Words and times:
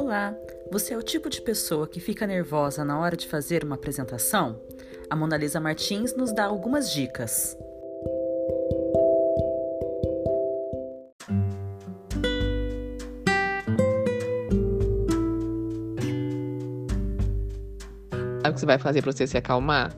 Olá! 0.00 0.32
Você 0.70 0.94
é 0.94 0.96
o 0.96 1.02
tipo 1.02 1.28
de 1.28 1.42
pessoa 1.42 1.88
que 1.88 1.98
fica 1.98 2.24
nervosa 2.24 2.84
na 2.84 3.00
hora 3.00 3.16
de 3.16 3.26
fazer 3.26 3.64
uma 3.64 3.74
apresentação? 3.74 4.62
A 5.10 5.16
Mona 5.16 5.36
Lisa 5.36 5.58
Martins 5.58 6.14
nos 6.14 6.32
dá 6.32 6.44
algumas 6.44 6.92
dicas. 6.92 7.58
Sabe 18.40 18.50
o 18.50 18.54
que 18.54 18.60
você 18.60 18.66
vai 18.66 18.78
fazer 18.78 19.02
para 19.02 19.10
você 19.10 19.26
se 19.26 19.36
acalmar? 19.36 19.92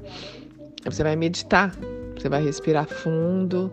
Você 0.83 1.03
vai 1.03 1.15
meditar. 1.15 1.77
Você 2.21 2.29
vai 2.29 2.43
respirar 2.45 2.87
fundo, 2.87 3.73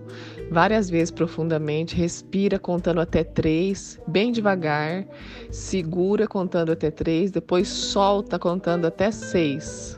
várias 0.50 0.90
vezes 0.90 1.12
profundamente. 1.12 1.94
Respira 1.94 2.58
contando 2.58 3.02
até 3.02 3.22
três, 3.22 4.00
bem 4.08 4.32
devagar. 4.32 5.06
Segura 5.52 6.26
contando 6.28 6.72
até 6.72 6.90
três, 6.90 7.30
depois 7.30 7.68
solta 7.68 8.40
contando 8.40 8.88
até 8.88 9.12
seis. 9.12 9.98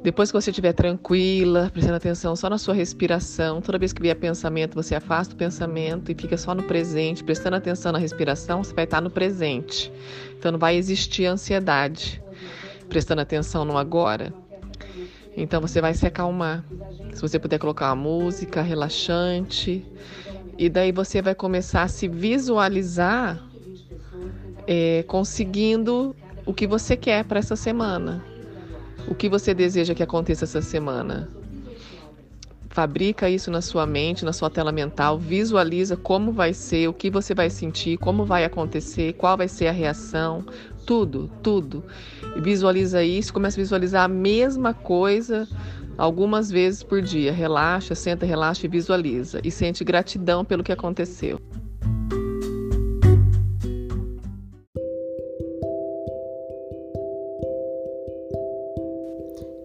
Depois 0.00 0.30
que 0.30 0.40
você 0.40 0.50
estiver 0.50 0.72
tranquila, 0.72 1.70
prestando 1.72 1.96
atenção 1.96 2.36
só 2.36 2.48
na 2.48 2.56
sua 2.56 2.72
respiração, 2.72 3.60
toda 3.60 3.78
vez 3.78 3.92
que 3.92 4.00
vier 4.00 4.14
pensamento, 4.14 4.76
você 4.76 4.94
afasta 4.94 5.34
o 5.34 5.36
pensamento 5.36 6.12
e 6.12 6.14
fica 6.14 6.36
só 6.36 6.54
no 6.54 6.62
presente, 6.62 7.24
prestando 7.24 7.56
atenção 7.56 7.90
na 7.90 7.98
respiração, 7.98 8.62
você 8.62 8.72
vai 8.72 8.84
estar 8.84 9.00
no 9.00 9.10
presente. 9.10 9.92
Então 10.38 10.52
não 10.52 10.58
vai 10.58 10.76
existir 10.76 11.26
ansiedade. 11.26 12.22
Prestando 12.88 13.22
atenção 13.22 13.64
no 13.64 13.76
agora. 13.76 14.32
Então 15.40 15.60
você 15.60 15.80
vai 15.80 15.94
se 15.94 16.04
acalmar. 16.04 16.64
Se 17.12 17.22
você 17.22 17.38
puder 17.38 17.58
colocar 17.58 17.86
uma 17.86 17.96
música 17.96 18.60
relaxante, 18.60 19.86
e 20.58 20.68
daí 20.68 20.90
você 20.90 21.22
vai 21.22 21.34
começar 21.34 21.84
a 21.84 21.88
se 21.88 22.08
visualizar 22.08 23.40
é, 24.66 25.04
conseguindo 25.06 26.14
o 26.44 26.52
que 26.52 26.66
você 26.66 26.96
quer 26.96 27.24
para 27.24 27.38
essa 27.38 27.54
semana. 27.54 28.24
O 29.06 29.14
que 29.14 29.28
você 29.28 29.54
deseja 29.54 29.94
que 29.94 30.02
aconteça 30.02 30.44
essa 30.44 30.60
semana. 30.60 31.28
Fabrica 32.78 33.28
isso 33.28 33.50
na 33.50 33.60
sua 33.60 33.84
mente, 33.84 34.24
na 34.24 34.32
sua 34.32 34.48
tela 34.48 34.70
mental, 34.70 35.18
visualiza 35.18 35.96
como 35.96 36.30
vai 36.30 36.54
ser, 36.54 36.86
o 36.88 36.92
que 36.92 37.10
você 37.10 37.34
vai 37.34 37.50
sentir, 37.50 37.98
como 37.98 38.24
vai 38.24 38.44
acontecer, 38.44 39.14
qual 39.14 39.36
vai 39.36 39.48
ser 39.48 39.66
a 39.66 39.72
reação, 39.72 40.46
tudo, 40.86 41.28
tudo. 41.42 41.82
Visualiza 42.36 43.02
isso, 43.02 43.32
começa 43.32 43.58
a 43.58 43.62
visualizar 43.64 44.04
a 44.04 44.08
mesma 44.08 44.72
coisa 44.72 45.48
algumas 45.96 46.52
vezes 46.52 46.84
por 46.84 47.02
dia. 47.02 47.32
Relaxa, 47.32 47.96
senta, 47.96 48.24
relaxa 48.24 48.64
e 48.64 48.68
visualiza. 48.68 49.40
E 49.42 49.50
sente 49.50 49.82
gratidão 49.82 50.44
pelo 50.44 50.62
que 50.62 50.70
aconteceu. 50.70 51.40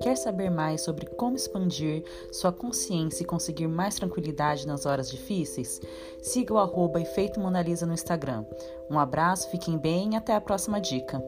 Quer 0.04 0.18
saber 0.18 0.52
mais 0.52 0.82
sobre 0.82 1.06
como 1.06 1.38
expandir 1.38 2.04
sua 2.30 2.52
consciência 2.52 3.24
e 3.24 3.26
conseguir 3.26 3.70
mais 3.70 3.96
tranquilidade 3.96 4.68
nas 4.68 4.86
horas 4.86 5.10
difíceis? 5.10 5.80
Siga 6.22 6.54
o 6.54 6.58
arroba 6.58 7.00
Efeito 7.00 7.40
Monalisa 7.40 7.86
no 7.86 7.94
Instagram. 7.94 8.44
Um 8.90 9.00
abraço, 9.00 9.50
fiquem 9.50 9.78
bem 9.78 10.12
e 10.12 10.16
até 10.18 10.36
a 10.36 10.42
próxima 10.42 10.82
dica. 10.82 11.24